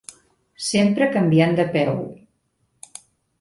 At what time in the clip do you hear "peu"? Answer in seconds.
1.75-1.93